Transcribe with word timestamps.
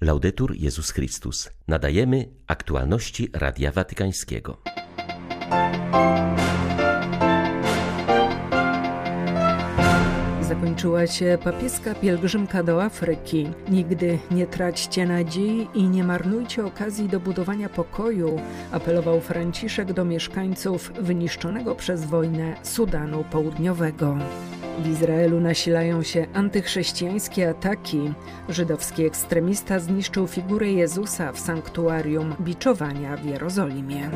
Laudetur 0.00 0.54
Jezus 0.56 0.90
Chrystus. 0.90 1.50
Nadajemy 1.68 2.28
aktualności 2.46 3.30
Radia 3.32 3.72
Watykańskiego. 3.72 4.62
Zakończyła 10.40 11.06
się 11.06 11.38
papieska 11.44 11.94
pielgrzymka 11.94 12.62
do 12.62 12.84
Afryki. 12.84 13.46
Nigdy 13.68 14.18
nie 14.30 14.46
traćcie 14.46 15.06
nadziei 15.06 15.68
i 15.74 15.88
nie 15.88 16.04
marnujcie 16.04 16.66
okazji 16.66 17.08
do 17.08 17.20
budowania 17.20 17.68
pokoju, 17.68 18.40
apelował 18.72 19.20
Franciszek 19.20 19.92
do 19.92 20.04
mieszkańców 20.04 20.92
wyniszczonego 21.00 21.74
przez 21.74 22.04
wojnę 22.04 22.56
Sudanu 22.62 23.24
Południowego. 23.24 24.16
W 24.82 24.86
Izraelu 24.86 25.40
nasilają 25.40 26.02
się 26.02 26.26
antychrześcijańskie 26.34 27.50
ataki. 27.50 28.12
Żydowski 28.48 29.04
ekstremista 29.04 29.78
zniszczył 29.78 30.26
figurę 30.26 30.72
Jezusa 30.72 31.32
w 31.32 31.40
sanktuarium 31.40 32.34
biczowania 32.40 33.16
w 33.16 33.24
Jerozolimie. 33.24 34.10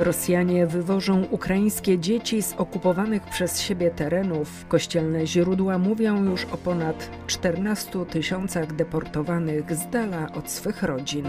Rosjanie 0.00 0.66
wywożą 0.66 1.24
ukraińskie 1.30 1.98
dzieci 1.98 2.42
z 2.42 2.52
okupowanych 2.52 3.22
przez 3.22 3.60
siebie 3.60 3.90
terenów. 3.90 4.64
Kościelne 4.68 5.26
źródła 5.26 5.78
mówią 5.78 6.24
już 6.24 6.44
o 6.44 6.56
ponad 6.56 7.10
14 7.26 8.06
tysiącach 8.06 8.72
deportowanych 8.72 9.76
z 9.76 9.90
dala 9.90 10.32
od 10.32 10.50
swych 10.50 10.82
rodzin. 10.82 11.26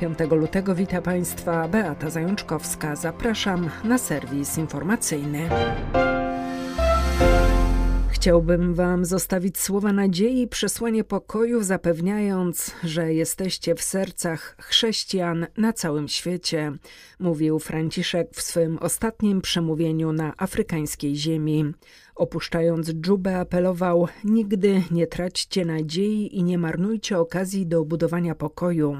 5 0.00 0.18
lutego 0.30 0.74
wita 0.74 1.02
Państwa 1.02 1.68
Beata 1.68 2.10
Zajączkowska. 2.10 2.96
Zapraszam 2.96 3.70
na 3.84 3.98
serwis 3.98 4.58
informacyjny. 4.58 5.48
Chciałbym 8.20 8.74
Wam 8.74 9.04
zostawić 9.04 9.58
słowa 9.58 9.92
nadziei 9.92 10.42
i 10.42 10.48
przesłanie 10.48 11.04
pokoju, 11.04 11.62
zapewniając, 11.62 12.74
że 12.84 13.14
jesteście 13.14 13.74
w 13.74 13.82
sercach 13.82 14.56
chrześcijan 14.60 15.46
na 15.56 15.72
całym 15.72 16.08
świecie, 16.08 16.72
mówił 17.18 17.58
Franciszek 17.58 18.28
w 18.32 18.42
swym 18.42 18.78
ostatnim 18.78 19.40
przemówieniu 19.40 20.12
na 20.12 20.32
afrykańskiej 20.36 21.16
ziemi. 21.16 21.72
Opuszczając 22.14 22.90
Dżubę 22.90 23.38
apelował: 23.38 24.08
Nigdy 24.24 24.82
nie 24.90 25.06
traćcie 25.06 25.64
nadziei 25.64 26.36
i 26.36 26.42
nie 26.42 26.58
marnujcie 26.58 27.18
okazji 27.18 27.66
do 27.66 27.84
budowania 27.84 28.34
pokoju. 28.34 28.96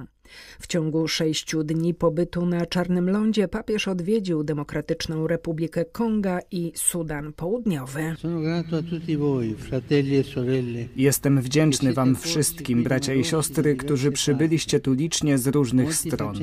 W 0.61 0.67
ciągu 0.67 1.09
sześciu 1.09 1.65
dni 1.65 1.95
pobytu 1.95 2.47
na 2.47 2.67
Czarnym 2.67 3.11
Lądzie 3.11 3.49
papież 3.49 3.89
odwiedził 3.89 4.45
Demokratyczną 4.45 5.27
Republikę 5.27 5.85
Konga 5.85 6.39
i 6.51 6.73
Sudan 6.75 7.33
Południowy. 7.33 8.15
Jestem 10.97 11.41
wdzięczny 11.41 11.93
Wam 11.93 12.17
wszystkim, 12.17 12.83
bracia 12.83 13.15
i 13.15 13.25
siostry, 13.25 13.77
którzy 13.77 14.13
przybyliście 14.13 14.81
tu 14.81 14.93
licznie 14.93 15.39
z 15.39 15.47
różnych 15.47 15.95
stron. 15.95 16.37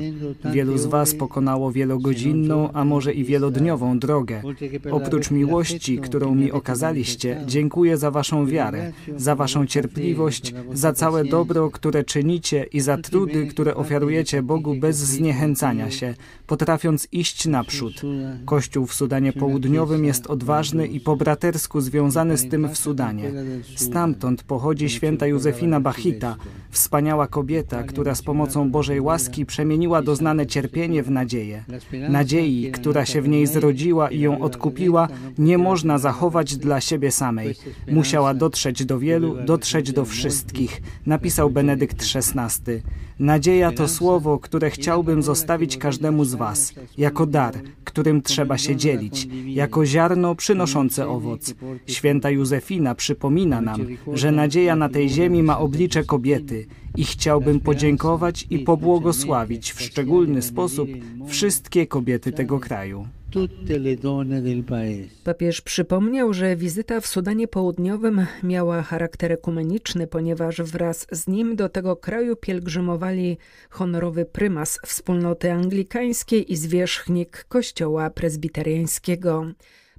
Wielu 0.52 0.78
z 0.78 0.86
Was 0.86 1.14
pokonało 1.14 1.72
wielogodzinną, 1.72 2.72
a 2.72 2.84
może 2.84 3.12
i 3.12 3.24
wielodniową 3.24 3.98
drogę. 3.98 4.42
Oprócz 4.90 5.30
miłości, 5.30 5.98
którą 5.98 6.34
mi 6.34 6.52
okazaliście, 6.52 7.44
dziękuję 7.46 7.96
za 7.96 8.10
Waszą 8.10 8.46
wiarę, 8.46 8.92
za 9.16 9.34
Waszą 9.34 9.66
cierpliwość, 9.66 10.54
za 10.72 10.92
całe 10.92 11.24
dobro, 11.24 11.70
które 11.70 12.04
czynicie 12.04 12.66
i 12.72 12.80
za 12.80 12.98
trudy, 12.98 13.46
które 13.46 13.75
ofiarujecie 13.76 14.42
Bogu 14.42 14.74
bez 14.74 14.96
zniechęcania 14.96 15.90
się, 15.90 16.14
potrafiąc 16.46 17.08
iść 17.12 17.46
naprzód. 17.46 18.02
Kościół 18.44 18.86
w 18.86 18.94
Sudanie 18.94 19.32
Południowym 19.32 20.04
jest 20.04 20.26
odważny 20.26 20.86
i 20.86 21.00
po 21.00 21.16
bratersku 21.16 21.80
związany 21.80 22.36
z 22.36 22.48
tym 22.48 22.68
w 22.68 22.78
Sudanie. 22.78 23.32
Stamtąd 23.76 24.42
pochodzi 24.42 24.88
święta 24.88 25.26
Józefina 25.26 25.80
Bachita, 25.80 26.36
wspaniała 26.70 27.26
kobieta, 27.26 27.82
która 27.82 28.14
z 28.14 28.22
pomocą 28.22 28.70
Bożej 28.70 29.00
łaski 29.00 29.46
przemieniła 29.46 30.02
doznane 30.02 30.46
cierpienie 30.46 31.02
w 31.02 31.10
nadzieję. 31.10 31.64
Nadziei, 32.08 32.72
która 32.72 33.06
się 33.06 33.22
w 33.22 33.28
niej 33.28 33.46
zrodziła 33.46 34.10
i 34.10 34.20
ją 34.20 34.40
odkupiła, 34.40 35.08
nie 35.38 35.58
można 35.58 35.98
zachować 35.98 36.56
dla 36.56 36.80
siebie 36.80 37.10
samej. 37.10 37.54
Musiała 37.92 38.34
dotrzeć 38.34 38.84
do 38.84 38.98
wielu, 38.98 39.36
dotrzeć 39.44 39.92
do 39.92 40.04
wszystkich, 40.04 40.82
napisał 41.06 41.50
Benedykt 41.50 42.04
XVI. 42.14 42.82
Nadzieja 43.18 43.72
to 43.72 43.88
słowo, 43.88 44.38
które 44.38 44.70
chciałbym 44.70 45.22
zostawić 45.22 45.76
każdemu 45.76 46.24
z 46.24 46.34
Was, 46.34 46.74
jako 46.98 47.26
dar, 47.26 47.54
którym 47.84 48.22
trzeba 48.22 48.58
się 48.58 48.76
dzielić, 48.76 49.28
jako 49.46 49.86
ziarno 49.86 50.34
przynoszące 50.34 51.08
owoc. 51.08 51.54
Święta 51.86 52.30
Józefina 52.30 52.94
przypomina 52.94 53.60
nam, 53.60 53.86
że 54.12 54.32
nadzieja 54.32 54.76
na 54.76 54.88
tej 54.88 55.08
ziemi 55.08 55.42
ma 55.42 55.58
oblicze 55.58 56.04
kobiety 56.04 56.66
i 56.96 57.04
chciałbym 57.04 57.60
podziękować 57.60 58.46
i 58.50 58.58
pobłogosławić 58.58 59.72
w 59.72 59.82
szczególny 59.82 60.42
sposób 60.42 60.88
wszystkie 61.26 61.86
kobiety 61.86 62.32
tego 62.32 62.60
kraju. 62.60 63.08
Papież 65.24 65.60
przypomniał, 65.60 66.34
że 66.34 66.56
wizyta 66.56 67.00
w 67.00 67.06
Sudanie 67.06 67.48
Południowym 67.48 68.26
miała 68.42 68.82
charakter 68.82 69.32
ekumeniczny, 69.32 70.06
ponieważ 70.06 70.62
wraz 70.62 71.06
z 71.10 71.26
nim 71.26 71.56
do 71.56 71.68
tego 71.68 71.96
kraju 71.96 72.36
pielgrzymowali 72.36 73.38
honorowy 73.70 74.24
prymas 74.24 74.78
wspólnoty 74.86 75.52
anglikańskiej 75.52 76.52
i 76.52 76.56
zwierzchnik 76.56 77.44
kościoła 77.48 78.10
prezbiteriańskiego. 78.10 79.46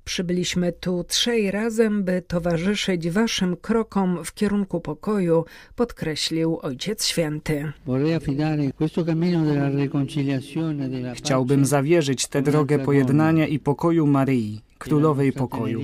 Przybyliśmy 0.07 0.72
tu 0.72 1.03
trzej 1.07 1.51
razem, 1.51 2.03
by 2.03 2.22
towarzyszyć 2.22 3.09
waszym 3.09 3.57
krokom 3.57 4.25
w 4.25 4.34
kierunku 4.34 4.81
pokoju, 4.81 5.45
podkreślił 5.75 6.59
Ojciec 6.62 7.06
Święty. 7.06 7.72
Chciałbym 11.13 11.66
zawierzyć 11.66 12.28
tę 12.28 12.41
drogę 12.41 12.79
pojednania 12.79 13.47
i 13.47 13.59
pokoju 13.59 14.07
Maryi, 14.07 14.62
Królowej 14.77 15.33
Pokoju. 15.33 15.81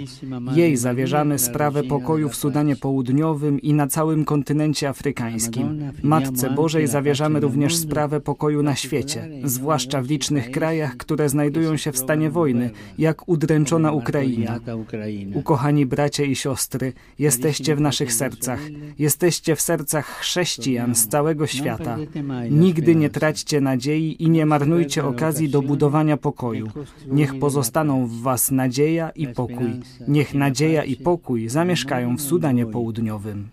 Jej 0.56 0.78
zawierzamy 0.78 1.40
sprawę 1.40 1.84
pokoju 1.84 2.30
w 2.30 2.36
Sudanie 2.36 2.76
Południowym 2.76 3.60
i 3.62 3.74
na 3.74 3.88
całym 3.88 4.26
kontynencie 4.26 4.90
afrykańskim. 4.90 5.92
Matce 6.04 6.50
Bożej 6.50 6.88
zawierzamy 6.88 7.40
również 7.40 7.76
sprawę 7.76 8.20
pokoju 8.20 8.64
na 8.64 8.76
świecie, 8.76 9.30
zwłaszcza 9.44 10.02
w 10.02 10.10
licznych 10.10 10.52
krajach, 10.52 10.98
które 10.98 11.30
znajdują 11.30 11.78
się 11.78 11.92
w 11.92 11.98
stanie 11.98 12.30
wojny, 12.30 12.70
jak 12.98 13.30
udręczona 13.30 13.92
Ukraina. 13.92 14.60
Ukochani 15.34 15.86
bracia 15.86 16.24
i 16.24 16.36
siostry, 16.36 16.94
jesteście 17.20 17.76
w 17.76 17.82
naszych 17.82 18.14
sercach. 18.14 18.60
Jesteście 19.00 19.56
w 19.56 19.62
sercach 19.62 20.06
chrześcijan 20.06 20.96
z 20.96 21.08
całego 21.08 21.48
świata. 21.48 21.98
Nigdy 22.52 22.96
nie 22.96 23.10
traćcie 23.10 23.62
nadziei 23.62 24.24
i 24.24 24.30
nie 24.30 24.46
marnujcie 24.46 25.06
okazji 25.06 25.50
do 25.50 25.62
budowania 25.62 26.18
pokoju. 26.18 26.68
Niech 27.08 27.40
pozostaną 27.40 28.08
w 28.08 28.22
was 28.22 28.52
nadzieja 28.52 28.83
nadzieja 28.84 29.10
i 29.10 29.28
pokój. 29.28 29.80
Niech 30.08 30.34
nadzieja 30.34 30.84
i 30.84 30.96
pokój 30.96 31.50
zamieszkają 31.50 32.18
w 32.18 32.22
Sudanie 32.22 32.66
Południowym. 32.66 33.50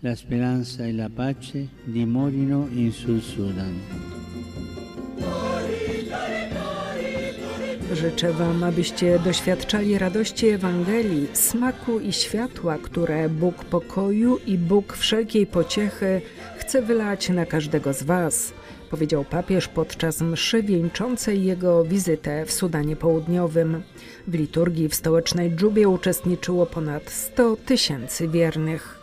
Życzę 7.93 8.33
Wam, 8.33 8.63
abyście 8.63 9.19
doświadczali 9.19 9.97
radości 9.97 10.47
Ewangelii, 10.47 11.27
smaku 11.33 11.99
i 11.99 12.13
światła, 12.13 12.77
które 12.77 13.29
Bóg 13.29 13.65
pokoju 13.65 14.37
i 14.47 14.57
Bóg 14.57 14.93
wszelkiej 14.93 15.47
pociechy 15.47 16.21
chce 16.57 16.81
wylać 16.81 17.29
na 17.29 17.45
każdego 17.45 17.93
z 17.93 18.03
Was 18.03 18.53
powiedział 18.91 19.25
papież 19.25 19.67
podczas 19.67 20.21
mszy 20.21 20.63
wieńczącej 20.63 21.43
jego 21.43 21.83
wizytę 21.83 22.45
w 22.45 22.51
Sudanie 22.51 22.95
Południowym. 22.95 23.83
W 24.27 24.33
liturgii 24.33 24.89
w 24.89 24.95
stołecznej 24.95 25.55
Dżubie 25.55 25.89
uczestniczyło 25.89 26.65
ponad 26.65 27.11
100 27.11 27.55
tysięcy 27.55 28.27
wiernych. 28.27 29.00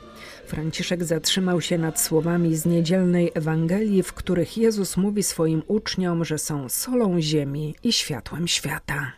Franciszek 0.49 1.05
zatrzymał 1.05 1.61
się 1.61 1.79
nad 1.79 2.01
słowami 2.01 2.57
z 2.57 2.67
niedzielnej 2.67 3.31
Ewangelii, 3.35 4.03
w 4.03 4.13
których 4.13 4.59
Jezus 4.59 4.97
mówi 4.97 5.23
swoim 5.23 5.63
uczniom, 5.67 6.25
że 6.25 6.39
są 6.39 6.69
solą 6.69 7.21
ziemi 7.21 7.75
i 7.85 7.93
światłem 7.93 8.49
świata. 8.49 9.13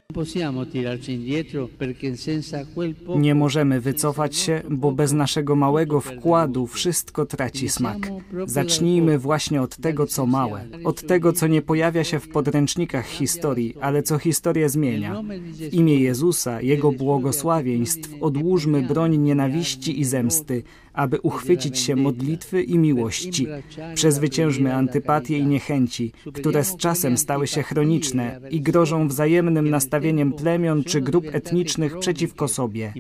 Nie 3.17 3.35
możemy 3.35 3.81
wycofać 3.81 4.37
się, 4.37 4.63
bo 4.71 4.93
bez 4.93 5.13
naszego 5.13 5.57
małego 5.57 6.01
wkładu 6.01 6.67
wszystko 6.67 7.27
traci 7.27 7.69
smak. 7.69 8.13
Zacznijmy 8.47 9.19
właśnie 9.19 9.63
od 9.63 9.77
tego, 9.77 10.07
co 10.07 10.27
małe, 10.27 10.65
od 10.85 11.07
tego, 11.07 11.33
co 11.33 11.47
nie 11.47 11.63
pojawia 11.63 12.05
się 12.05 12.21
w 12.21 12.29
podręcznikach 12.29 13.07
historii, 13.07 13.75
ale 13.81 14.03
co 14.03 14.19
historię 14.19 14.69
zmienia. 14.69 15.23
W 15.71 15.75
imię 15.75 16.01
Jezusa, 16.01 16.63
Jego 16.63 16.93
błogosławieństw 16.93 18.11
odłóżmy 18.21 18.83
broń 18.83 19.17
nienawiści 19.19 20.01
i 20.01 20.05
zemsty, 20.05 20.63
aby 20.93 21.21
uchwycić 21.21 21.79
się 21.79 21.97
modlitwy 21.97 22.63
i 22.63 22.79
miłości. 22.79 23.47
Przezwyciężmy 23.95 24.75
antypatie 24.75 25.39
i 25.39 25.47
niechęci, 25.47 26.13
które 26.33 26.65
z 26.65 26.77
czasem 26.77 27.19
stały 27.19 27.47
się 27.47 27.63
chroniczne 27.63 28.41
i 28.51 28.61
grożą 28.61 29.09
wzajemnym 29.09 29.71
nastawieniem 29.71 30.33
plemion 30.33 30.85
czy 30.85 31.01
grup 31.01 31.25
etnicznych 31.33 31.99
przeciwko 31.99 32.49
sobie. 32.49 32.93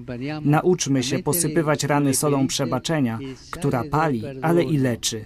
Nauczmy 0.44 1.02
się 1.02 1.19
posypywać 1.19 1.84
rany 1.84 2.14
solą 2.14 2.46
przebaczenia, 2.46 3.19
która 3.50 3.84
pali, 3.90 4.22
ale 4.42 4.62
i 4.62 4.76
leczy. 4.76 5.25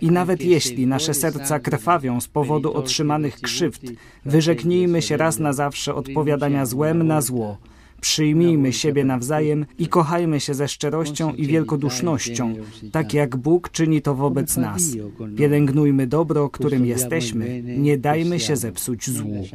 I 0.00 0.10
nawet 0.10 0.44
jeśli 0.44 0.86
nasze 0.86 1.14
serca 1.14 1.60
krwawią 1.60 2.20
z 2.20 2.28
powodu 2.28 2.74
otrzymanych 2.74 3.40
krzywd, 3.40 3.82
wyrzeknijmy 4.24 5.02
się 5.02 5.16
raz 5.16 5.38
na 5.38 5.52
zawsze 5.52 5.94
odpowiadania 5.94 6.66
złem 6.66 7.06
na 7.06 7.20
zło. 7.20 7.58
Przyjmijmy 8.06 8.72
siebie 8.72 9.04
nawzajem 9.04 9.66
i 9.78 9.88
kochajmy 9.88 10.40
się 10.40 10.54
ze 10.54 10.68
szczerością 10.68 11.34
i 11.34 11.46
wielkodusznością, 11.46 12.54
tak. 12.92 13.14
jak 13.14 13.36
Bóg 13.36 13.70
czyni 13.70 14.02
to 14.02 14.14
wobec 14.14 14.56
nas. 14.56 14.96
Pielęgnujmy 15.36 16.06
dobro, 16.06 16.50
którym 16.50 16.86
jesteśmy, 16.86 17.62
nie 17.62 17.98
dajmy 17.98 18.40
się 18.40 18.56
zepsuć 18.56 19.10
złu. 19.10 19.46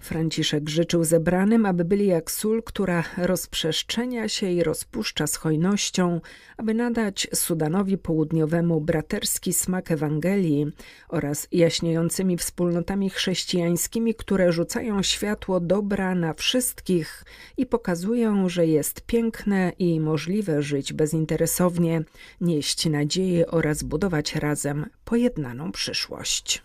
Franciszek 0.00 0.68
życzył 0.68 1.04
zebranym, 1.04 1.66
aby 1.66 1.84
byli 1.84 2.06
jak 2.06 2.30
sól, 2.30 2.62
która 2.62 3.04
rozprzestrzenia 3.16 4.28
się 4.28 4.50
i 4.50 4.62
rozpuszcza 4.62 5.26
z 5.26 5.36
hojnością, 5.36 6.20
aby 6.56 6.74
nadać 6.74 7.28
Sudanowi 7.34 7.98
Południowemu 7.98 8.80
braterski 8.80 9.52
smak 9.52 9.90
Ewangelii 9.90 10.66
oraz 11.08 11.48
jaśniejącymi 11.52 12.36
wspólnotami 12.36 13.10
chrześcijańskimi, 13.10 14.14
które 14.14 14.52
rzucają 14.52 15.02
światło 15.02 15.60
dobra 15.60 16.14
na 16.14 16.34
wszystkich 16.34 17.24
i 17.56 17.66
pokazują, 17.66 18.48
że 18.48 18.66
jest 18.66 19.00
piękne 19.00 19.72
i 19.78 20.00
możliwe 20.00 20.62
żyć 20.62 20.92
bezinteresownie, 20.92 22.02
nieść 22.40 22.86
nadzieję 22.86 23.46
oraz 23.46 23.82
budować 23.82 24.34
razem 24.34 24.86
pojednaną 25.04 25.72
przyszłość. 25.72 26.62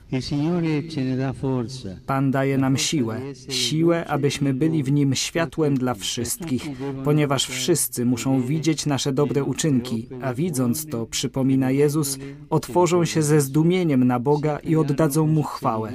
Pan 2.05 2.31
daje 2.31 2.57
nam 2.57 2.77
siłę, 2.77 3.21
siłę, 3.49 4.05
abyśmy 4.07 4.53
byli 4.53 4.83
w 4.83 4.91
nim 4.91 5.15
światłem 5.15 5.77
dla 5.77 5.93
wszystkich, 5.93 6.67
ponieważ 7.03 7.47
wszyscy 7.47 8.05
muszą 8.05 8.41
widzieć 8.41 8.85
nasze 8.85 9.13
dobre 9.13 9.43
uczynki, 9.43 10.07
a 10.21 10.33
widząc 10.33 10.85
to, 10.85 11.05
przypomina 11.05 11.71
Jezus, 11.71 12.17
otworzą 12.49 13.05
się 13.05 13.21
ze 13.23 13.41
zdumieniem 13.41 14.03
na 14.03 14.19
Boga 14.19 14.59
i 14.59 14.75
oddadzą 14.75 15.27
Mu 15.27 15.43
chwałę. 15.43 15.91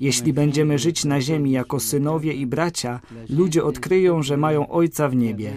Jeśli 0.00 0.32
będziemy 0.32 0.78
żyć 0.78 1.04
na 1.04 1.20
ziemi 1.20 1.50
jako 1.50 1.80
synowie 1.80 2.32
i 2.32 2.46
bracia, 2.46 3.00
ludzie 3.28 3.64
odkryją, 3.64 4.22
że 4.22 4.36
mają 4.36 4.68
Ojca 4.68 5.08
w 5.08 5.16
niebie. 5.16 5.52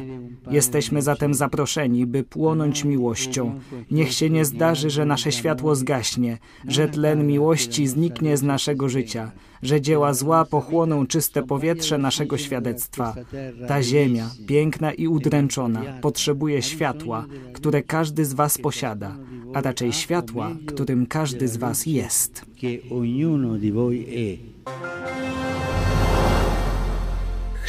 Jesteśmy 0.51 1.01
zatem 1.01 1.33
zaproszeni, 1.33 2.05
by 2.05 2.23
płonąć 2.23 2.83
miłością. 2.83 3.59
Niech 3.91 4.13
się 4.13 4.29
nie 4.29 4.45
zdarzy, 4.45 4.89
że 4.89 5.05
nasze 5.05 5.31
światło 5.31 5.75
zgaśnie, 5.75 6.37
że 6.67 6.87
tlen 6.87 7.27
miłości 7.27 7.87
zniknie 7.87 8.37
z 8.37 8.43
naszego 8.43 8.89
życia 8.89 9.31
że 9.63 9.81
dzieła 9.81 10.13
zła 10.13 10.45
pochłoną 10.45 11.07
czyste 11.13 11.43
powietrze 11.43 11.97
naszego 11.97 12.37
świadectwa. 12.37 13.15
Ta 13.67 13.83
ziemia, 13.83 14.29
piękna 14.47 14.93
i 14.93 15.07
udręczona, 15.07 15.81
potrzebuje 16.01 16.61
światła, 16.61 17.25
które 17.53 17.83
każdy 17.83 18.25
z 18.25 18.33
Was 18.33 18.57
posiada, 18.57 19.17
a 19.53 19.61
raczej 19.61 19.93
światła, 19.93 20.55
którym 20.65 21.05
każdy 21.05 21.47
z 21.47 21.57
Was 21.57 21.85
jest. 21.85 22.45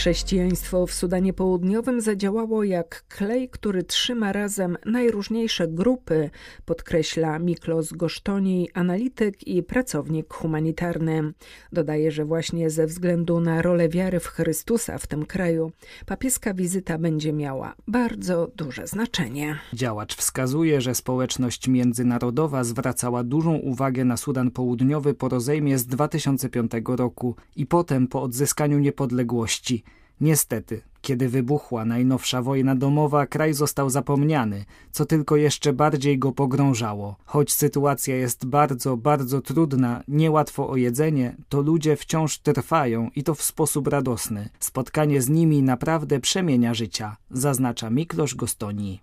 Chrześcijaństwo 0.04 0.86
w 0.86 0.92
Sudanie 0.92 1.32
Południowym 1.32 2.00
zadziałało 2.00 2.64
jak 2.64 3.04
klej, 3.08 3.48
który 3.48 3.82
trzyma 3.82 4.32
razem 4.32 4.76
najróżniejsze 4.86 5.68
grupy, 5.68 6.30
podkreśla 6.64 7.38
Miklos 7.38 7.92
Gosztoni, 7.92 8.68
analityk 8.74 9.46
i 9.46 9.62
pracownik 9.62 10.34
humanitarny. 10.34 11.32
Dodaje, 11.72 12.10
że 12.10 12.24
właśnie 12.24 12.70
ze 12.70 12.86
względu 12.86 13.40
na 13.40 13.62
rolę 13.62 13.88
wiary 13.88 14.20
w 14.20 14.26
Chrystusa 14.26 14.98
w 14.98 15.06
tym 15.06 15.26
kraju, 15.26 15.72
papieska 16.06 16.54
wizyta 16.54 16.98
będzie 16.98 17.32
miała 17.32 17.74
bardzo 17.88 18.50
duże 18.56 18.86
znaczenie. 18.86 19.58
Działacz 19.72 20.16
wskazuje, 20.16 20.80
że 20.80 20.94
społeczność 20.94 21.68
międzynarodowa 21.68 22.64
zwracała 22.64 23.24
dużą 23.24 23.54
uwagę 23.54 24.04
na 24.04 24.16
Sudan 24.16 24.50
Południowy 24.50 25.14
po 25.14 25.28
rozejmie 25.28 25.78
z 25.78 25.86
2005 25.86 26.72
roku 26.86 27.36
i 27.56 27.66
potem 27.66 28.08
po 28.08 28.22
odzyskaniu 28.22 28.78
niepodległości. 28.78 29.84
Niestety, 30.24 30.82
kiedy 31.00 31.28
wybuchła 31.28 31.84
najnowsza 31.84 32.42
wojna 32.42 32.74
domowa, 32.74 33.26
kraj 33.26 33.54
został 33.54 33.90
zapomniany, 33.90 34.64
co 34.90 35.06
tylko 35.06 35.36
jeszcze 35.36 35.72
bardziej 35.72 36.18
go 36.18 36.32
pogrążało. 36.32 37.16
Choć 37.24 37.52
sytuacja 37.52 38.16
jest 38.16 38.46
bardzo, 38.46 38.96
bardzo 38.96 39.40
trudna, 39.40 40.02
niełatwo 40.08 40.68
o 40.68 40.76
jedzenie, 40.76 41.36
to 41.48 41.60
ludzie 41.60 41.96
wciąż 41.96 42.38
trwają 42.38 43.10
i 43.16 43.22
to 43.22 43.34
w 43.34 43.42
sposób 43.42 43.88
radosny. 43.88 44.48
Spotkanie 44.60 45.22
z 45.22 45.28
nimi 45.28 45.62
naprawdę 45.62 46.20
przemienia 46.20 46.74
życia, 46.74 47.16
zaznacza 47.30 47.90
Miklosz 47.90 48.34
Gostoni. 48.34 49.00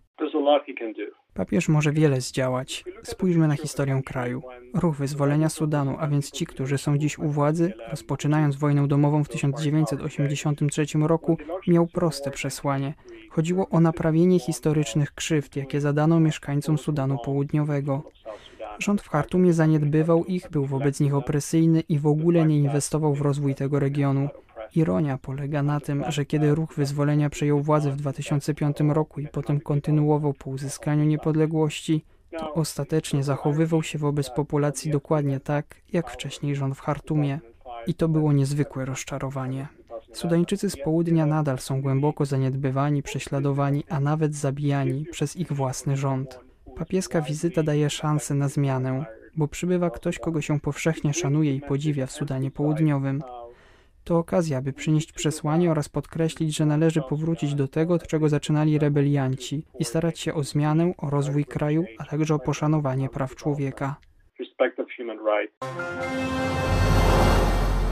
Papież 1.34 1.70
może 1.70 1.92
wiele 1.92 2.22
zdziałać. 2.22 2.86
Spójrzmy 3.04 3.48
na 3.48 3.56
historię 3.56 4.02
kraju. 4.06 4.42
Ruch 4.74 4.96
wyzwolenia 4.96 5.50
Sudanu, 5.50 5.96
a 6.00 6.08
więc 6.08 6.32
ci, 6.32 6.46
którzy 6.46 6.78
są 6.78 6.98
dziś 6.98 7.20
u 7.20 7.28
władzy, 7.28 7.74
rozpoczynając 7.90 8.56
wojnę 8.56 8.88
domową 8.88 9.24
w 9.24 9.30
1983 9.30 10.86
roku, 11.02 11.38
miał 11.68 11.88
proste 11.88 12.32
przesłanie. 12.32 12.94
Chodziło 13.30 13.70
o 13.70 13.80
naprawienie 13.80 14.40
historycznych 14.40 15.14
krzywd, 15.14 15.56
jakie 15.56 15.82
zadano 15.82 16.20
mieszkańcom 16.20 16.78
Sudanu 16.78 17.18
Południowego. 17.26 18.04
Rząd 18.80 19.02
w 19.02 19.10
Chartumie 19.10 19.54
zaniedbywał 19.54 20.26
ich, 20.26 20.50
był 20.50 20.66
wobec 20.66 21.00
nich 21.00 21.16
opresyjny 21.16 21.84
i 21.90 22.00
w 22.00 22.08
ogóle 22.08 22.46
nie 22.46 22.58
inwestował 22.58 23.14
w 23.14 23.22
rozwój 23.22 23.56
tego 23.56 23.80
regionu. 23.80 24.30
Ironia 24.75 25.18
polega 25.18 25.63
na 25.63 25.79
tym, 25.79 26.03
że 26.07 26.25
kiedy 26.25 26.56
ruch 26.56 26.73
wyzwolenia 26.75 27.29
przejął 27.29 27.62
władzę 27.62 27.91
w 27.91 27.95
2005 27.95 28.77
roku 28.79 29.19
i 29.19 29.27
potem 29.27 29.59
kontynuował 29.59 30.33
po 30.33 30.50
uzyskaniu 30.50 31.03
niepodległości, 31.03 32.06
to 32.38 32.53
ostatecznie 32.53 33.23
zachowywał 33.23 33.83
się 33.83 34.00
wobec 34.00 34.29
populacji 34.29 34.91
dokładnie 34.91 35.39
tak, 35.39 35.75
jak 35.94 36.09
wcześniej 36.09 36.56
rząd 36.56 36.75
w 36.75 36.79
Hartumie. 36.79 37.39
I 37.88 37.94
to 37.94 38.07
było 38.07 38.33
niezwykłe 38.33 38.85
rozczarowanie. 38.85 39.68
Sudańczycy 40.13 40.69
z 40.69 40.77
południa 40.77 41.25
nadal 41.25 41.59
są 41.59 41.81
głęboko 41.81 42.25
zaniedbywani, 42.25 43.03
prześladowani, 43.03 43.83
a 43.89 44.00
nawet 44.00 44.35
zabijani 44.35 45.06
przez 45.12 45.35
ich 45.35 45.51
własny 45.51 45.97
rząd. 45.97 46.39
Papieska 46.75 47.21
wizyta 47.21 47.63
daje 47.63 47.89
szansę 47.89 48.33
na 48.33 48.47
zmianę, 48.47 49.06
bo 49.35 49.47
przybywa 49.47 49.89
ktoś, 49.89 50.19
kogo 50.19 50.41
się 50.41 50.59
powszechnie 50.59 51.13
szanuje 51.13 51.56
i 51.56 51.62
podziwia 51.62 52.06
w 52.06 52.12
Sudanie 52.12 52.51
Południowym. 52.51 53.21
To 54.03 54.18
okazja, 54.18 54.62
by 54.62 54.74
przynieść 54.74 55.12
przesłanie 55.12 55.71
oraz 55.71 55.89
podkreślić, 55.89 56.57
że 56.57 56.65
należy 56.65 57.01
powrócić 57.09 57.56
do 57.56 57.68
tego, 57.68 57.94
od 57.94 58.07
czego 58.07 58.30
zaczynali 58.30 58.80
rebelianci 58.80 59.65
i 59.80 59.86
starać 59.86 60.19
się 60.19 60.33
o 60.33 60.44
zmianę, 60.44 60.94
o 60.98 61.09
rozwój 61.09 61.45
kraju, 61.45 61.86
a 62.00 62.06
także 62.06 62.36
o 62.36 62.39
poszanowanie 62.39 63.09
praw 63.09 63.36
człowieka. 63.36 63.95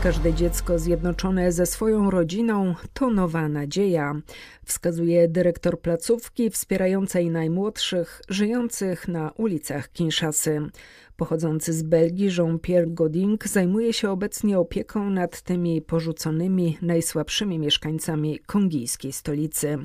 Każde 0.03 0.33
dziecko 0.33 0.79
zjednoczone 0.79 1.51
ze 1.51 1.65
swoją 1.65 2.11
rodziną 2.11 2.75
to 2.93 3.09
nowa 3.09 3.49
nadzieja, 3.49 4.15
wskazuje 4.65 5.27
dyrektor 5.27 5.81
placówki 5.81 6.49
wspierającej 6.49 7.29
najmłodszych 7.29 8.21
żyjących 8.29 9.07
na 9.07 9.31
ulicach 9.31 9.91
Kinshasy. 9.91 10.61
Pochodzący 11.17 11.73
z 11.73 11.83
Belgii 11.83 12.29
Jean-Pierre 12.37 12.93
Goding 12.93 13.47
zajmuje 13.47 13.93
się 13.93 14.09
obecnie 14.09 14.59
opieką 14.59 15.09
nad 15.09 15.41
tymi 15.41 15.81
porzuconymi, 15.81 16.77
najsłabszymi 16.81 17.59
mieszkańcami 17.59 18.39
kongijskiej 18.39 19.13
stolicy. 19.13 19.77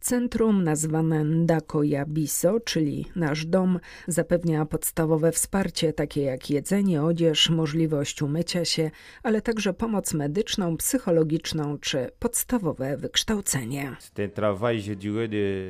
Centrum 0.00 0.64
nazwane 0.64 1.24
Ndako 1.24 1.82
Yabiso, 1.82 2.60
czyli 2.60 3.06
nasz 3.16 3.46
dom, 3.46 3.80
zapewnia 4.08 4.66
podstawowe 4.66 5.32
wsparcie 5.32 5.92
takie 5.92 6.22
jak 6.22 6.50
jedzenie, 6.50 7.02
odzież, 7.02 7.50
możliwość 7.50 8.22
umycia 8.22 8.64
się, 8.64 8.90
ale 9.22 9.42
także 9.42 9.74
pomoc 9.74 10.14
medyczną, 10.14 10.76
psychologiczną 10.76 11.78
czy 11.78 12.10
podstawowe 12.18 12.96
wykształcenie. 12.96 13.96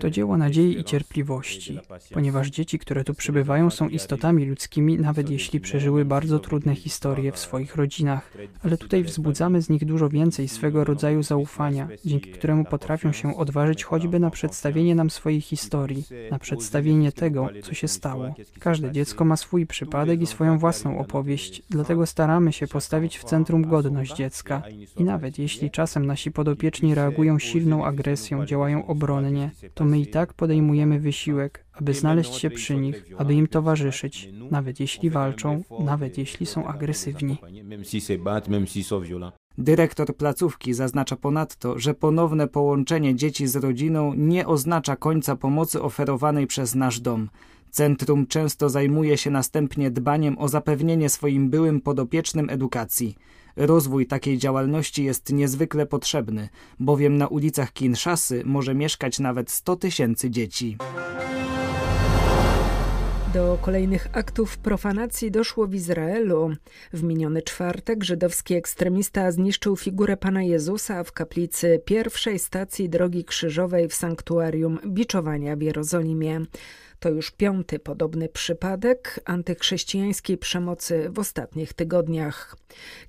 To 0.01 0.11
dzieło 0.11 0.37
nadziei 0.37 0.81
i 0.81 0.85
cierpliwości, 0.85 1.81
ponieważ 2.13 2.49
dzieci, 2.49 2.79
które 2.79 3.05
tu 3.05 3.15
przybywają, 3.15 3.71
są 3.71 3.89
istotami 3.89 4.47
ludzkimi, 4.47 4.99
nawet 4.99 5.31
jeśli 5.31 5.61
przeżyły 5.61 6.05
bardzo 6.05 6.39
trudne 6.39 6.75
historie 6.75 7.33
w 7.33 7.39
swoich 7.39 7.77
rodzinach. 7.77 8.33
Ale 8.65 8.77
tutaj 8.77 9.05
wzbudzamy 9.05 9.63
z 9.63 9.69
nich 9.69 9.85
dużo 9.85 10.09
więcej 10.09 10.49
swego 10.49 10.85
rodzaju 10.85 11.23
zaufania, 11.23 11.89
dzięki 12.05 12.31
któremu 12.31 12.65
potrafią 12.65 13.13
się 13.13 13.37
odważyć 13.37 13.85
choćby 13.85 14.18
na 14.19 14.31
przedstawienie 14.31 14.95
nam 14.95 15.11
swojej 15.11 15.41
historii, 15.41 16.05
na 16.31 16.39
przedstawienie 16.39 17.13
tego, 17.13 17.49
co 17.63 17.75
się 17.75 17.89
stało. 17.89 18.35
Każde 18.59 18.93
dziecko 18.93 19.25
ma 19.25 19.37
swój 19.37 19.67
przypadek 19.67 20.21
i 20.21 20.27
swoją 20.27 20.59
własną 20.59 20.99
opowieść, 20.99 21.63
dlatego 21.71 22.07
staramy 22.07 22.53
się 22.53 22.67
postawić 22.67 23.19
w 23.19 23.25
centrum 23.25 23.63
godność 23.63 24.15
dziecka. 24.15 24.63
I 24.97 25.05
nawet 25.05 25.39
jeśli 25.39 25.71
czasem 25.71 26.07
nasi 26.07 26.31
podopieczni 26.31 26.95
reagują 26.95 27.39
silną 27.39 27.85
agresją, 27.85 28.47
działają 28.47 28.87
obronnie, 28.87 29.51
to 29.75 29.85
my 29.85 30.01
i 30.01 30.07
tak 30.07 30.35
podejmujemy 30.35 31.01
wysiłek, 31.01 31.65
aby 31.73 31.95
znaleźć 31.95 32.35
się 32.35 32.51
przy 32.51 32.77
nich, 32.77 33.05
aby 33.19 33.35
im 33.35 33.47
towarzyszyć, 33.47 34.29
nawet 34.51 34.81
jeśli 34.81 35.11
walczą, 35.11 35.63
nawet 35.81 36.19
jeśli 36.19 36.47
są 36.47 36.67
agresywni. 36.67 37.39
Dyrektor 39.59 40.17
placówki 40.17 40.75
zaznacza 40.75 41.17
ponadto, 41.17 41.79
że 41.79 41.95
ponowne 41.95 42.49
połączenie 42.49 43.15
dzieci 43.15 43.47
z 43.47 43.57
rodziną 43.57 44.15
nie 44.15 44.47
oznacza 44.47 44.97
końca 44.97 45.37
pomocy 45.37 45.83
oferowanej 45.83 46.47
przez 46.47 46.75
nasz 46.75 47.01
dom. 47.01 47.29
Centrum 47.71 48.27
często 48.27 48.69
zajmuje 48.69 49.17
się 49.17 49.31
następnie 49.31 49.91
dbaniem 49.91 50.39
o 50.39 50.49
zapewnienie 50.49 51.09
swoim 51.09 51.51
byłym 51.51 51.81
podopiecznym 51.81 52.51
edukacji. 52.51 53.17
Rozwój 53.57 54.07
takiej 54.07 54.39
działalności 54.39 55.05
jest 55.05 55.33
niezwykle 55.33 55.87
potrzebny, 55.87 56.49
bowiem 56.81 57.17
na 57.17 57.27
ulicach 57.27 57.73
Kinszasy 57.73 58.43
może 58.45 58.75
mieszkać 58.75 59.19
nawet 59.19 59.51
100 59.51 59.77
tysięcy 59.77 60.31
dzieci. 60.31 60.77
Do 63.39 63.59
kolejnych 63.63 64.09
aktów 64.13 64.59
profanacji 64.59 65.31
doszło 65.31 65.67
w 65.67 65.75
Izraelu. 65.75 66.51
W 66.93 67.03
miniony 67.03 67.43
czwartek 67.43 68.05
żydowski 68.05 68.55
ekstremista 68.55 69.33
zniszczył 69.33 69.77
figurę 69.77 70.17
Pana 70.17 70.43
Jezusa 70.43 71.05
w 71.05 71.13
kaplicy 71.13 71.83
pierwszej 71.85 72.39
stacji 72.39 72.89
Drogi 72.89 73.25
Krzyżowej 73.25 73.89
w 73.89 73.95
sanktuarium 73.95 74.79
Biczowania 74.87 75.57
w 75.57 75.63
Jerozolimie. 75.63 76.41
To 77.01 77.09
już 77.09 77.31
piąty 77.31 77.79
podobny 77.79 78.29
przypadek 78.29 79.21
antychrześcijańskiej 79.25 80.39
przemocy 80.39 81.11
w 81.11 81.19
ostatnich 81.19 81.73
tygodniach. 81.73 82.57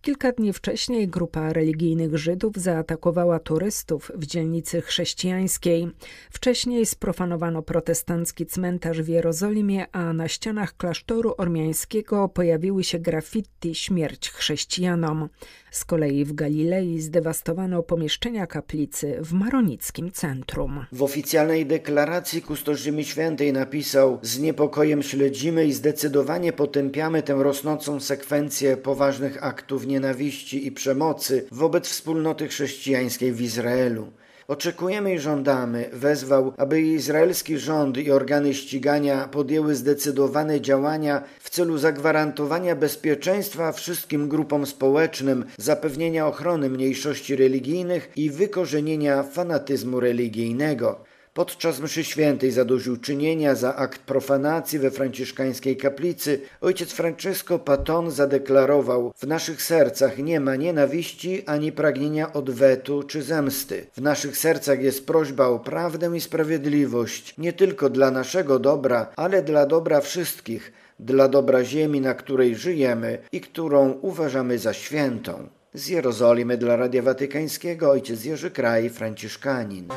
Kilka 0.01 0.31
dni 0.31 0.53
wcześniej 0.53 1.07
grupa 1.07 1.53
religijnych 1.53 2.17
Żydów 2.17 2.55
zaatakowała 2.55 3.39
turystów 3.39 4.11
w 4.15 4.25
dzielnicy 4.25 4.81
chrześcijańskiej. 4.81 5.87
Wcześniej 6.31 6.85
sprofanowano 6.85 7.61
protestancki 7.61 8.45
cmentarz 8.45 9.01
w 9.01 9.07
Jerozolimie, 9.07 9.85
a 9.91 10.13
na 10.13 10.27
ścianach 10.27 10.77
klasztoru 10.77 11.33
ormiańskiego 11.37 12.29
pojawiły 12.29 12.83
się 12.83 12.99
graffiti 12.99 13.75
śmierć 13.75 14.29
chrześcijanom. 14.29 15.29
Z 15.71 15.85
kolei 15.85 16.25
w 16.25 16.33
Galilei 16.33 17.01
zdewastowano 17.01 17.83
pomieszczenia 17.83 18.47
kaplicy 18.47 19.17
w 19.21 19.33
maronickim 19.33 20.11
centrum. 20.11 20.85
W 20.91 21.03
oficjalnej 21.03 21.65
deklaracji 21.65 22.41
kustosz 22.41 22.81
Ziemi 22.81 23.05
Świętej 23.05 23.53
napisał 23.79 24.19
z 24.21 24.39
niepokojem 24.39 25.03
śledzimy 25.03 25.65
i 25.65 25.73
zdecydowanie 25.73 26.53
potępiamy 26.53 27.23
tę 27.23 27.33
rosnącą 27.33 27.99
sekwencję 27.99 28.77
poważnych 28.77 29.43
aktów 29.43 29.87
nienawiści 29.87 30.67
i 30.67 30.71
przemocy 30.71 31.45
wobec 31.51 31.87
wspólnoty 31.87 32.47
chrześcijańskiej 32.47 33.33
w 33.33 33.41
Izraelu. 33.41 34.07
Oczekujemy 34.47 35.13
i 35.13 35.19
żądamy, 35.19 35.89
wezwał, 35.93 36.53
aby 36.57 36.81
izraelski 36.81 37.57
rząd 37.57 37.97
i 37.97 38.11
organy 38.11 38.53
ścigania 38.53 39.27
podjęły 39.27 39.75
zdecydowane 39.75 40.61
działania 40.61 41.23
w 41.39 41.49
celu 41.49 41.77
zagwarantowania 41.77 42.75
bezpieczeństwa 42.75 43.71
wszystkim 43.71 44.29
grupom 44.29 44.65
społecznym, 44.65 45.45
zapewnienia 45.57 46.27
ochrony 46.27 46.69
mniejszości 46.69 47.35
religijnych 47.35 48.11
i 48.15 48.29
wykorzenienia 48.29 49.23
fanatyzmu 49.23 49.99
religijnego. 49.99 51.09
Podczas 51.39 51.79
mszy 51.79 52.03
świętej 52.03 52.51
zadośćuczynienia 52.51 53.55
za 53.55 53.75
akt 53.75 54.01
profanacji 54.01 54.79
we 54.79 54.91
franciszkańskiej 54.91 55.77
kaplicy 55.77 56.41
ojciec 56.61 56.91
Francesco 56.91 57.59
Paton 57.59 58.11
zadeklarował: 58.11 59.13
W 59.17 59.27
naszych 59.27 59.61
sercach 59.61 60.17
nie 60.17 60.39
ma 60.39 60.55
nienawiści 60.55 61.43
ani 61.45 61.71
pragnienia 61.71 62.33
odwetu 62.33 63.03
czy 63.03 63.21
zemsty. 63.21 63.87
W 63.97 64.01
naszych 64.01 64.37
sercach 64.37 64.81
jest 64.81 65.07
prośba 65.07 65.47
o 65.47 65.59
prawdę 65.59 66.17
i 66.17 66.21
sprawiedliwość, 66.21 67.33
nie 67.37 67.53
tylko 67.53 67.89
dla 67.89 68.11
naszego 68.11 68.59
dobra, 68.59 69.11
ale 69.15 69.43
dla 69.43 69.65
dobra 69.65 70.01
wszystkich, 70.01 70.73
dla 70.99 71.27
dobra 71.27 71.63
ziemi, 71.63 72.01
na 72.01 72.13
której 72.13 72.55
żyjemy 72.55 73.17
i 73.31 73.41
którą 73.41 73.91
uważamy 73.91 74.57
za 74.57 74.73
świętą. 74.73 75.49
Z 75.73 75.87
Jerozolimy 75.87 76.57
dla 76.57 76.75
Radia 76.75 77.01
Watykańskiego 77.01 77.91
ojciec 77.91 78.25
Jerzy 78.25 78.51
Kraj, 78.51 78.89
Franciszkanin. 78.89 79.87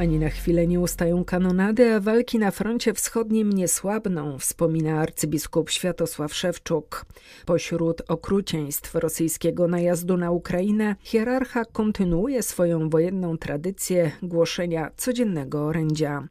Ani 0.00 0.18
na 0.18 0.28
chwilę 0.28 0.66
nie 0.66 0.80
ustają 0.80 1.24
kanonady, 1.24 1.94
a 1.94 2.00
walki 2.00 2.38
na 2.38 2.50
froncie 2.50 2.94
wschodnim 2.94 3.52
nie 3.52 3.68
słabną, 3.68 4.38
wspomina 4.38 5.00
arcybiskup 5.00 5.70
Światosław 5.70 6.34
Szewczuk. 6.34 7.06
Pośród 7.46 8.02
okrucieństw 8.08 8.94
rosyjskiego 8.94 9.68
najazdu 9.68 10.16
na 10.16 10.30
Ukrainę, 10.30 10.96
hierarcha 11.00 11.64
kontynuuje 11.64 12.42
swoją 12.42 12.90
wojenną 12.90 13.38
tradycję 13.38 14.10
głoszenia 14.22 14.90
codziennego 14.96 15.66
orędzia. 15.66 16.28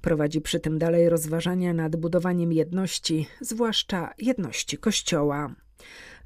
Prowadzi 0.00 0.40
przy 0.40 0.60
tym 0.60 0.78
dalej 0.78 1.08
rozważania 1.08 1.74
nad 1.74 1.96
budowaniem 1.96 2.52
jedności, 2.52 3.26
zwłaszcza 3.40 4.12
jedności 4.18 4.78
Kościoła. 4.78 5.54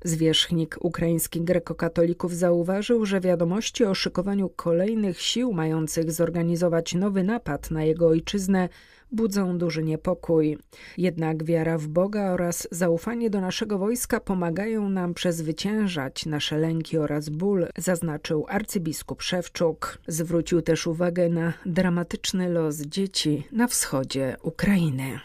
Zwierzchnik 0.05 0.79
ukraińskich 0.81 1.45
grekokatolików 1.45 2.35
zauważył, 2.37 3.07
że 3.07 3.21
wiadomości 3.21 3.85
o 3.85 3.95
szykowaniu 3.95 4.49
kolejnych 4.49 5.21
sił 5.21 5.53
mających 5.53 6.13
zorganizować 6.13 6.95
nowy 6.95 7.23
napad 7.25 7.71
na 7.71 7.85
jego 7.85 8.09
ojczyznę 8.09 8.69
budzą 9.13 9.59
duży 9.59 9.83
niepokój. 9.83 10.59
Jednak 10.99 11.45
wiara 11.45 11.79
w 11.79 11.87
Boga 11.87 12.31
oraz 12.31 12.69
zaufanie 12.71 13.31
do 13.31 13.41
naszego 13.41 13.79
wojska 13.79 14.21
pomagają 14.21 14.89
nam 14.89 15.15
przezwyciężać 15.15 16.27
nasze 16.27 16.59
lęki 16.59 16.99
oraz 16.99 17.29
ból, 17.29 17.67
zaznaczył 17.79 18.47
arcybiskup 18.49 19.23
Szewczuk. 19.23 19.99
Zwrócił 20.07 20.63
też 20.63 20.87
uwagę 20.87 21.29
na 21.29 21.53
dramatyczny 21.67 22.49
los 22.49 22.77
dzieci 22.77 23.47
na 23.53 23.67
wschodzie 23.67 24.37
Ukrainy. 24.43 25.21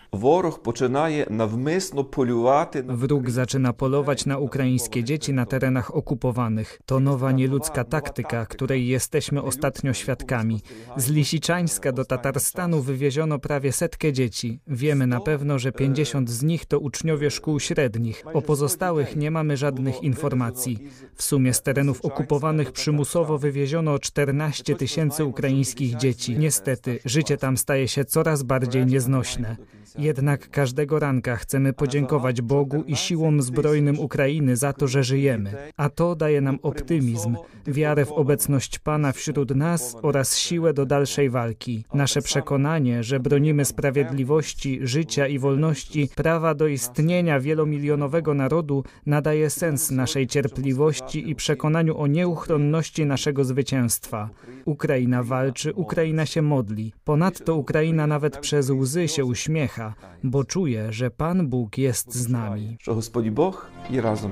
Wróg 2.87 3.29
zaczyna 3.29 3.73
polować 3.73 4.25
na 4.25 4.37
ukraińskie 4.67 5.03
dzieci 5.03 5.33
na 5.33 5.45
terenach 5.45 5.95
okupowanych. 5.95 6.79
To 6.85 6.99
nowa 6.99 7.31
nieludzka 7.31 7.83
taktyka, 7.83 8.45
której 8.45 8.87
jesteśmy 8.87 9.41
ostatnio 9.41 9.93
świadkami. 9.93 10.61
Z 10.97 11.09
Lisiczańska 11.09 11.91
do 11.91 12.05
Tatarstanu 12.05 12.81
wywieziono 12.81 13.39
prawie 13.39 13.71
setkę 13.71 14.13
dzieci. 14.13 14.59
Wiemy 14.67 15.07
na 15.07 15.19
pewno, 15.19 15.59
że 15.59 15.71
50 15.71 16.29
z 16.29 16.43
nich 16.43 16.65
to 16.65 16.79
uczniowie 16.79 17.31
szkół 17.31 17.59
średnich. 17.59 18.23
O 18.33 18.41
pozostałych 18.41 19.15
nie 19.15 19.31
mamy 19.31 19.57
żadnych 19.57 20.03
informacji. 20.03 20.77
W 21.15 21.23
sumie 21.23 21.53
z 21.53 21.61
terenów 21.61 22.01
okupowanych 22.01 22.71
przymusowo 22.71 23.37
wywieziono 23.37 23.99
14 23.99 24.75
tysięcy 24.75 25.25
ukraińskich 25.25 25.95
dzieci. 25.95 26.37
Niestety, 26.37 26.99
życie 27.05 27.37
tam 27.37 27.57
staje 27.57 27.87
się 27.87 28.05
coraz 28.05 28.43
bardziej 28.43 28.85
nieznośne. 28.85 29.57
Jednak 29.97 30.49
każdego 30.49 30.99
ranka 30.99 31.35
chcemy 31.35 31.73
podziękować 31.73 32.41
Bogu 32.41 32.83
i 32.87 32.95
siłom 32.95 33.41
zbrojnym 33.41 33.99
Ukrainy 33.99 34.46
za 34.55 34.73
to, 34.73 34.87
że 34.87 35.03
żyjemy. 35.03 35.53
A 35.77 35.89
to 35.89 36.15
daje 36.15 36.41
nam 36.41 36.59
optymizm, 36.61 37.35
wiarę 37.67 38.05
w 38.05 38.11
obecność 38.11 38.79
Pana 38.79 39.11
wśród 39.11 39.55
nas 39.55 39.97
oraz 40.01 40.37
siłę 40.37 40.73
do 40.73 40.85
dalszej 40.85 41.29
walki. 41.29 41.83
Nasze 41.93 42.21
przekonanie, 42.21 43.03
że 43.03 43.19
bronimy 43.19 43.65
sprawiedliwości, 43.65 44.79
życia 44.81 45.27
i 45.27 45.39
wolności, 45.39 46.09
prawa 46.15 46.55
do 46.55 46.67
istnienia 46.67 47.39
wielomilionowego 47.39 48.33
narodu 48.33 48.83
nadaje 49.05 49.49
sens 49.49 49.91
naszej 49.91 50.27
cierpliwości 50.27 51.29
i 51.29 51.35
przekonaniu 51.35 51.97
o 51.97 52.07
nieuchronności 52.07 53.05
naszego 53.05 53.45
zwycięstwa. 53.45 54.29
Ukraina 54.65 55.23
walczy, 55.23 55.73
Ukraina 55.73 56.25
się 56.25 56.41
modli. 56.41 56.93
Ponadto 57.03 57.55
Ukraina 57.55 58.07
nawet 58.07 58.37
przez 58.37 58.69
łzy 58.69 59.07
się 59.07 59.25
uśmiecha, 59.25 59.93
bo 60.23 60.43
czuje, 60.43 60.93
że 60.93 61.11
Pan 61.11 61.47
Bóg 61.47 61.77
jest 61.77 62.15
z 62.15 62.29
nami. 62.29 62.77
Że 62.81 62.91
Bóg 63.31 63.71
i 63.89 64.01
razem. 64.01 64.31